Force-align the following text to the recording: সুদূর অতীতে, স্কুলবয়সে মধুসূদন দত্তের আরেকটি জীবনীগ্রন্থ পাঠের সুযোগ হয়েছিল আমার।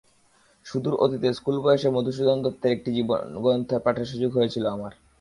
সুদূর 0.65 0.95
অতীতে, 0.95 1.29
স্কুলবয়সে 1.33 1.89
মধুসূদন 1.91 2.37
দত্তের 2.43 2.69
আরেকটি 2.69 2.89
জীবনীগ্রন্থ 2.95 3.69
পাঠের 3.85 4.07
সুযোগ 4.11 4.31
হয়েছিল 4.37 4.65
আমার। 4.75 4.93